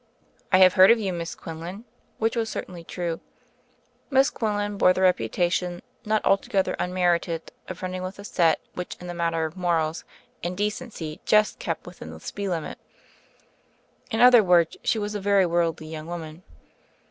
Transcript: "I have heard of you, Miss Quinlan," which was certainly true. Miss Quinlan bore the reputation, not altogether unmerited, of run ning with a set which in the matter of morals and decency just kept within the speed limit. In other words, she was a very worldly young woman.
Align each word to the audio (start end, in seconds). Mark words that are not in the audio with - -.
"I 0.51 0.57
have 0.57 0.73
heard 0.73 0.89
of 0.89 0.97
you, 0.99 1.13
Miss 1.13 1.35
Quinlan," 1.35 1.85
which 2.17 2.35
was 2.35 2.49
certainly 2.49 2.83
true. 2.83 3.19
Miss 4.09 4.31
Quinlan 4.31 4.77
bore 4.79 4.93
the 4.93 5.03
reputation, 5.03 5.83
not 6.05 6.25
altogether 6.25 6.75
unmerited, 6.79 7.51
of 7.67 7.83
run 7.83 7.91
ning 7.91 8.01
with 8.01 8.17
a 8.17 8.23
set 8.23 8.59
which 8.73 8.95
in 8.99 9.05
the 9.05 9.13
matter 9.13 9.45
of 9.45 9.55
morals 9.55 10.03
and 10.43 10.57
decency 10.57 11.21
just 11.23 11.59
kept 11.59 11.85
within 11.85 12.09
the 12.09 12.19
speed 12.19 12.49
limit. 12.49 12.79
In 14.09 14.21
other 14.21 14.43
words, 14.43 14.75
she 14.83 14.97
was 14.97 15.13
a 15.13 15.21
very 15.21 15.45
worldly 15.45 15.85
young 15.89 16.07
woman. 16.07 16.41